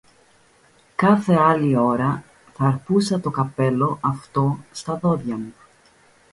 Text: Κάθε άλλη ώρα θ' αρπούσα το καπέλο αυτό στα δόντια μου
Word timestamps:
Κάθε 0.95 1.35
άλλη 1.35 1.75
ώρα 1.77 2.23
θ' 2.53 2.61
αρπούσα 2.61 3.19
το 3.19 3.29
καπέλο 3.29 3.97
αυτό 4.01 4.59
στα 4.71 4.97
δόντια 4.97 5.35
μου 5.37 5.53